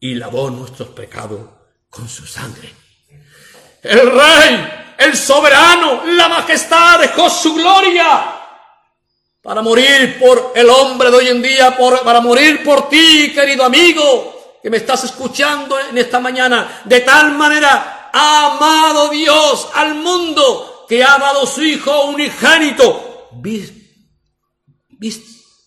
[0.00, 1.40] y lavó nuestros pecados
[1.88, 2.74] con su sangre.
[3.82, 8.36] El rey, el soberano, la majestad dejó su gloria
[9.42, 14.58] para morir por el hombre de hoy en día, para morir por ti, querido amigo,
[14.60, 20.86] que me estás escuchando en esta mañana, de tal manera ha amado Dios al mundo
[20.88, 23.30] que ha dado su Hijo unigénito,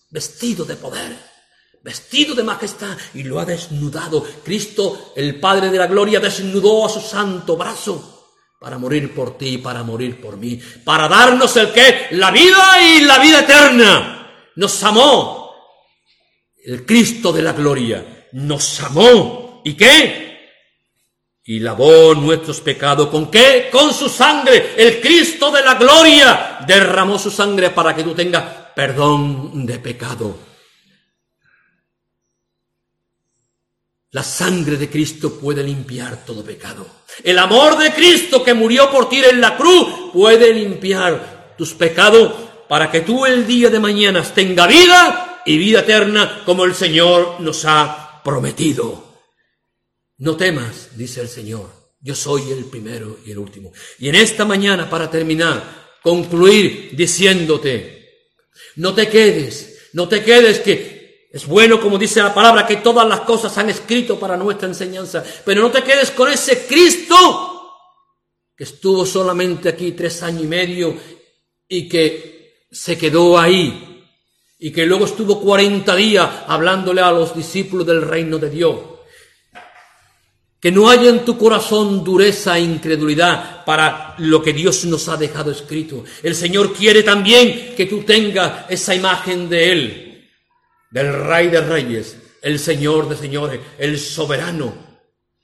[0.09, 1.15] vestido de poder,
[1.83, 4.25] vestido de majestad, y lo ha desnudado.
[4.43, 8.15] Cristo, el Padre de la Gloria, desnudó a su santo brazo
[8.59, 13.01] para morir por ti para morir por mí, para darnos el que, la vida y
[13.01, 14.51] la vida eterna.
[14.55, 15.53] Nos amó.
[16.65, 19.61] El Cristo de la Gloria nos amó.
[19.63, 20.28] ¿Y qué?
[21.49, 23.07] Y lavó nuestros pecados.
[23.07, 23.69] ¿Con qué?
[23.71, 24.75] Con su sangre.
[24.77, 28.43] El Cristo de la gloria derramó su sangre para que tú tengas
[28.75, 30.37] perdón de pecado.
[34.11, 36.85] La sangre de Cristo puede limpiar todo pecado.
[37.23, 42.31] El amor de Cristo que murió por ti en la cruz puede limpiar tus pecados
[42.67, 47.37] para que tú el día de mañana tenga vida y vida eterna como el Señor
[47.39, 49.08] nos ha prometido.
[50.19, 51.69] No temas, dice el Señor,
[52.01, 53.71] yo soy el primero y el último.
[53.99, 58.27] Y en esta mañana, para terminar, concluir diciéndote,
[58.75, 63.07] no te quedes, no te quedes que es bueno, como dice la palabra, que todas
[63.07, 67.15] las cosas han escrito para nuestra enseñanza, pero no te quedes con ese Cristo
[68.57, 70.97] que estuvo solamente aquí tres años y medio
[71.65, 74.05] y que se quedó ahí
[74.59, 78.98] y que luego estuvo 40 días hablándole a los discípulos del reino de Dios
[80.59, 85.15] Que no haya en tu corazón dureza e incredulidad para lo que Dios nos ha
[85.15, 86.03] dejado escrito.
[86.21, 90.29] El Señor quiere también que tú tengas esa imagen de Él,
[90.91, 94.73] del Rey de Reyes, el Señor de Señores, el Soberano,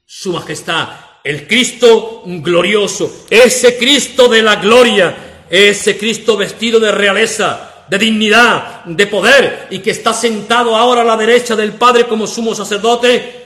[0.05, 0.89] Su Majestad,
[1.23, 8.85] el Cristo glorioso, ese Cristo de la gloria, ese Cristo vestido de realeza, de dignidad,
[8.85, 13.44] de poder, y que está sentado ahora a la derecha del Padre como sumo sacerdote,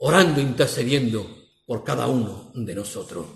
[0.00, 1.26] orando, intercediendo
[1.66, 3.26] por cada uno de nosotros.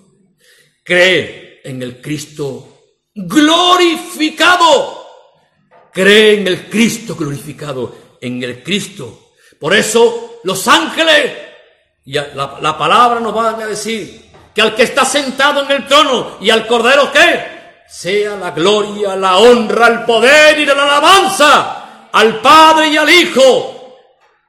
[0.83, 2.69] Cree en el Cristo
[3.15, 5.05] glorificado.
[5.93, 9.33] Cree en el Cristo glorificado, en el Cristo.
[9.61, 11.33] Por eso los ángeles,
[12.05, 15.87] y la, la palabra nos va a decir que al que está sentado en el
[15.87, 17.55] trono y al Cordero que
[17.89, 23.99] sea la gloria, la honra, el poder y la alabanza al Padre y al Hijo.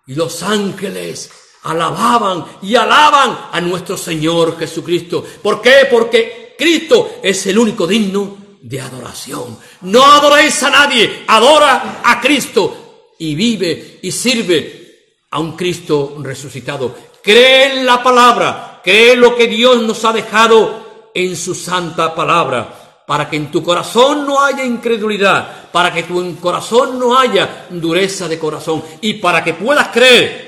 [0.08, 1.30] Y los ángeles
[1.66, 5.24] alababan y alaban a nuestro Señor Jesucristo.
[5.42, 5.88] ¿Por qué?
[5.90, 9.58] Porque Cristo es el único digno de adoración.
[9.82, 14.86] No adoréis a nadie, adora a Cristo y vive y sirve
[15.32, 16.96] a un Cristo resucitado.
[17.22, 23.04] Cree en la palabra, cree lo que Dios nos ha dejado en su santa palabra,
[23.08, 28.28] para que en tu corazón no haya incredulidad, para que tu corazón no haya dureza
[28.28, 30.45] de corazón y para que puedas creer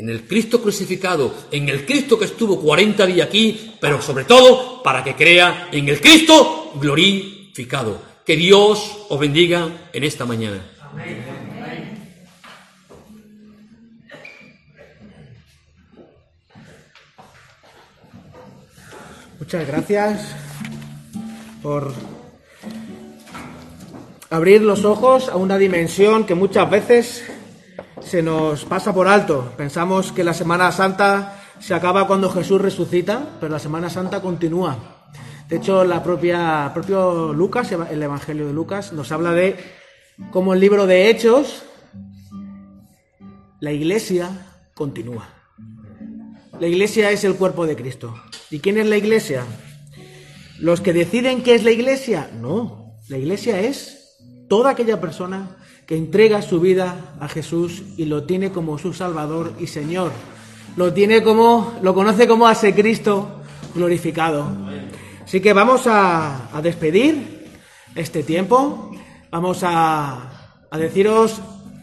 [0.00, 4.82] en el Cristo crucificado, en el Cristo que estuvo 40 días aquí, pero sobre todo
[4.82, 8.00] para que crea en el Cristo glorificado.
[8.24, 10.62] Que Dios os bendiga en esta mañana.
[19.38, 20.34] Muchas gracias
[21.62, 21.92] por
[24.30, 27.22] abrir los ojos a una dimensión que muchas veces
[28.00, 29.52] se nos pasa por alto.
[29.56, 35.06] Pensamos que la Semana Santa se acaba cuando Jesús resucita, pero la Semana Santa continúa.
[35.48, 39.56] De hecho, la propia propio Lucas, el Evangelio de Lucas, nos habla de
[40.30, 41.64] cómo el libro de Hechos,
[43.60, 44.30] la Iglesia
[44.74, 45.28] continúa.
[46.58, 48.14] La Iglesia es el cuerpo de Cristo.
[48.50, 49.44] ¿Y quién es la Iglesia?
[50.58, 52.30] ¿Los que deciden qué es la Iglesia?
[52.40, 54.18] No, la Iglesia es
[54.48, 55.56] toda aquella persona
[55.90, 60.12] que entrega su vida a Jesús y lo tiene como su Salvador y Señor.
[60.76, 63.40] Lo tiene como, lo conoce como a ese Cristo
[63.74, 64.46] glorificado.
[65.24, 67.44] Así que vamos a, despedir
[67.96, 68.92] este tiempo.
[69.32, 71.40] Vamos a, a deciros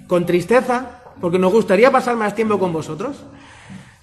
[0.07, 3.17] con tristeza, porque nos gustaría pasar más tiempo con vosotros.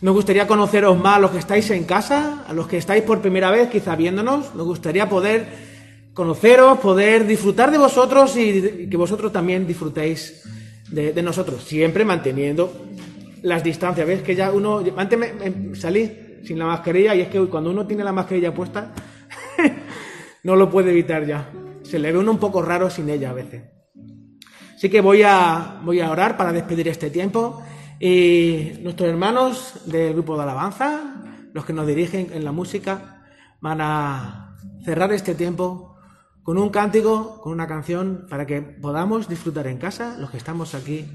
[0.03, 3.23] Nos gustaría conoceros más a los que estáis en casa, a los que estáis por
[3.23, 4.55] primera vez quizá viéndonos.
[4.55, 5.74] Nos gustaría poder
[6.15, 10.43] conoceros, poder disfrutar de vosotros y que vosotros también disfrutéis
[10.89, 12.73] de, nosotros, siempre manteniendo
[13.43, 14.07] las distancias.
[14.07, 17.87] ¿Ves que ya uno, antes me, salí sin la mascarilla y es que cuando uno
[17.87, 18.93] tiene la mascarilla puesta,
[20.45, 21.51] no lo puede evitar ya.
[21.83, 23.65] Se le ve uno un poco raro sin ella a veces.
[24.77, 27.61] Así que voy a, voy a orar para despedir este tiempo.
[27.99, 33.25] Y nuestros hermanos del grupo de alabanza, los que nos dirigen en la música,
[33.61, 35.94] van a cerrar este tiempo
[36.45, 40.75] con un cántico, con una canción, para que podamos disfrutar en casa, los que estamos
[40.75, 41.07] aquí,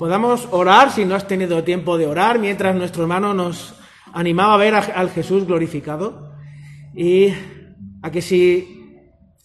[0.00, 3.76] podamos orar si no has tenido tiempo de orar, mientras nuestro hermano nos
[4.12, 6.32] animaba a ver al Jesús glorificado,
[6.92, 7.28] y
[8.02, 9.00] a que si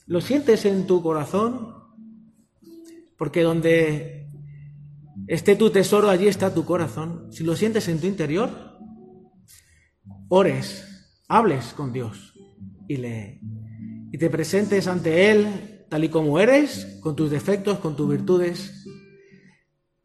[0.07, 1.75] lo sientes en tu corazón,
[3.15, 4.32] porque donde
[5.27, 8.49] esté tu tesoro, allí está tu corazón, si lo sientes en tu interior,
[10.27, 12.34] ores, hables con Dios
[12.88, 13.41] y le
[14.12, 18.86] y te presentes ante Él tal y como eres, con tus defectos, con tus virtudes,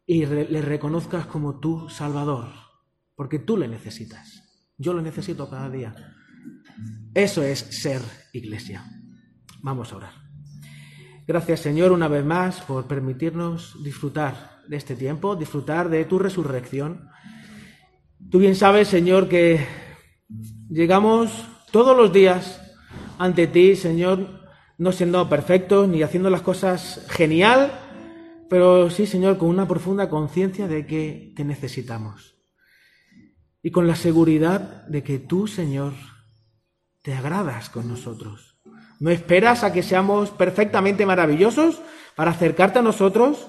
[0.07, 2.47] y le reconozcas como tu Salvador,
[3.15, 4.43] porque tú le necesitas.
[4.77, 5.95] Yo lo necesito cada día.
[7.13, 8.01] Eso es ser
[8.33, 8.83] iglesia.
[9.61, 10.13] Vamos a orar.
[11.27, 17.09] Gracias Señor una vez más por permitirnos disfrutar de este tiempo, disfrutar de tu resurrección.
[18.29, 19.65] Tú bien sabes, Señor, que
[20.69, 22.61] llegamos todos los días
[23.19, 24.45] ante ti, Señor,
[24.77, 27.71] no siendo perfectos ni haciendo las cosas genial,
[28.49, 32.35] pero sí, Señor, con una profunda conciencia de que te necesitamos.
[33.61, 35.93] Y con la seguridad de que tú, Señor,
[37.01, 38.57] te agradas con nosotros.
[38.99, 41.81] No esperas a que seamos perfectamente maravillosos
[42.15, 43.47] para acercarte a nosotros,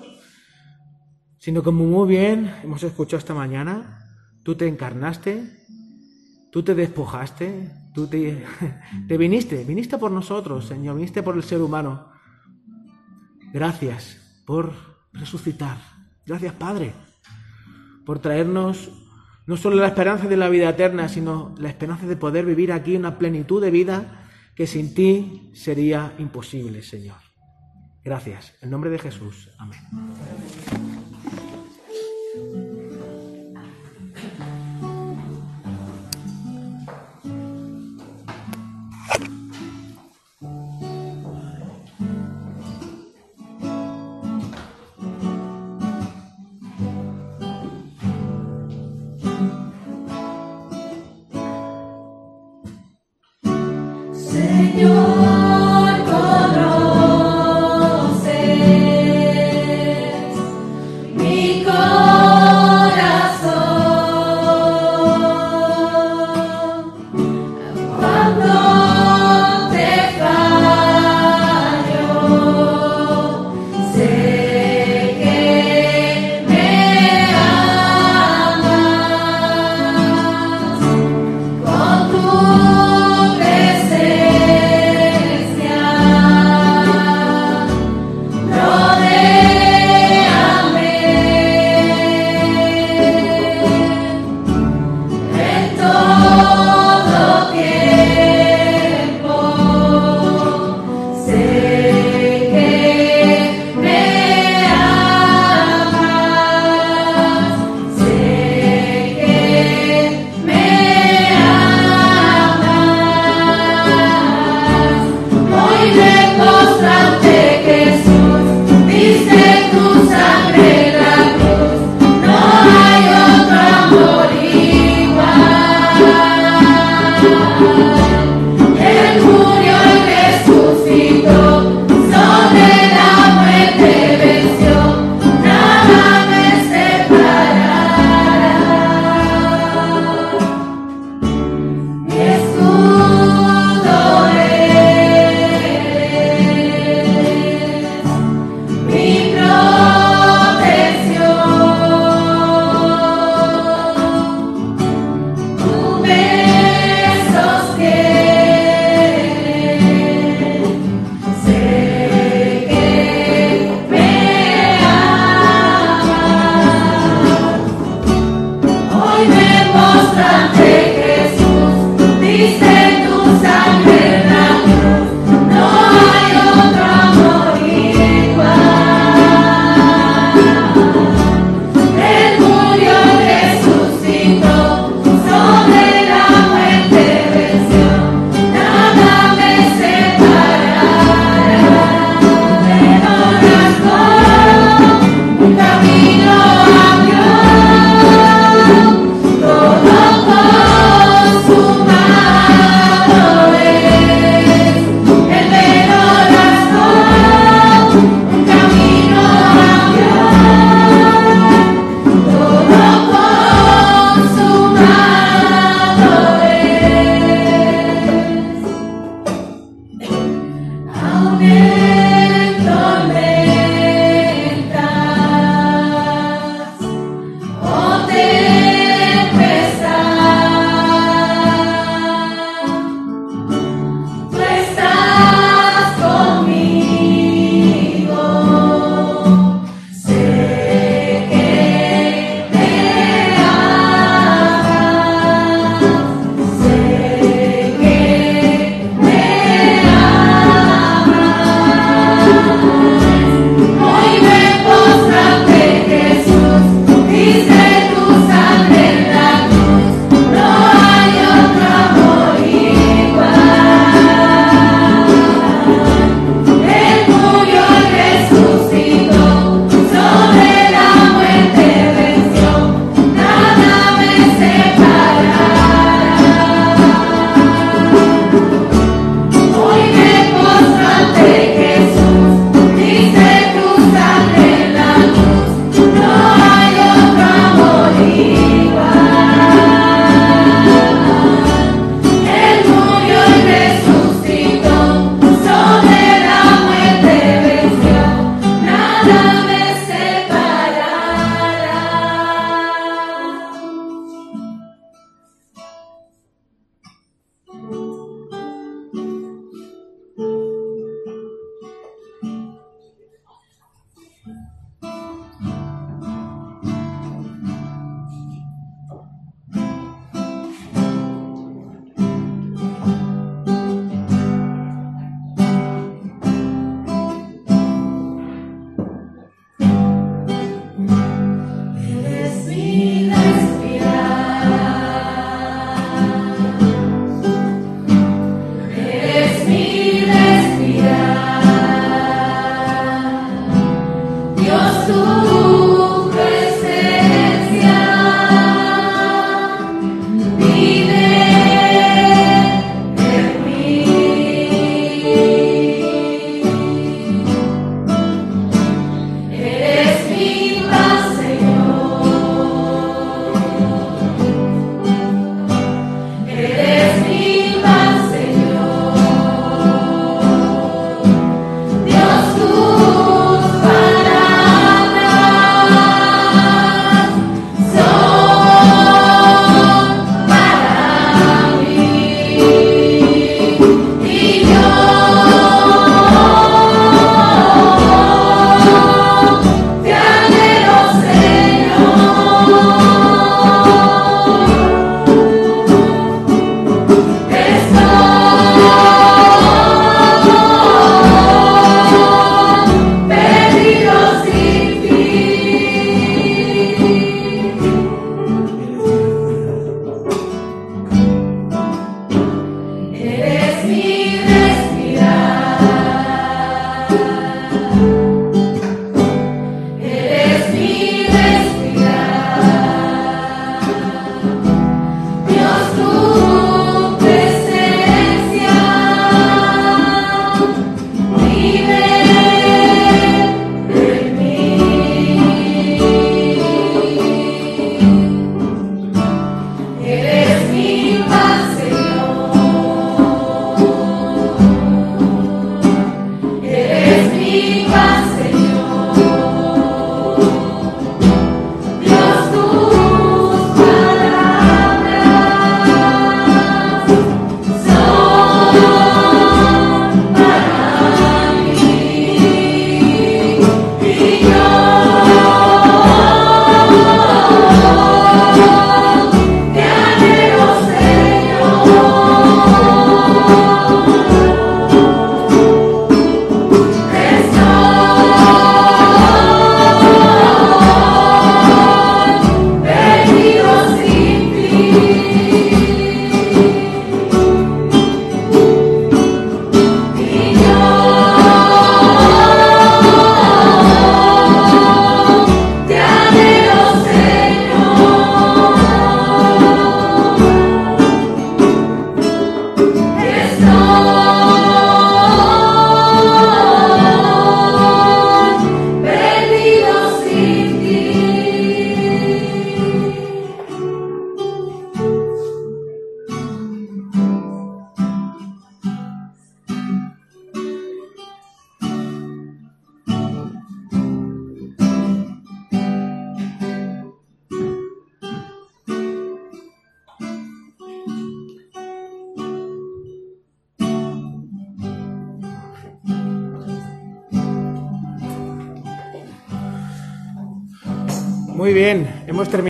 [1.38, 4.00] sino como muy bien hemos escuchado esta mañana,
[4.42, 5.44] tú te encarnaste,
[6.50, 8.06] tú te despojaste, Tú
[9.08, 12.10] te, viniste, viniste por nosotros, Señor, viniste por el ser humano.
[13.54, 14.74] Gracias por
[15.14, 15.78] resucitar.
[16.26, 16.92] Gracias, Padre,
[18.04, 18.90] por traernos
[19.46, 22.96] No solo la esperanza de la vida eterna, sino la esperanza de poder vivir aquí
[22.96, 27.16] una plenitud de vida que sin ti sería imposible, Señor.
[28.04, 28.52] Gracias.
[28.60, 29.48] En nombre de Jesús.
[29.56, 29.80] Amén.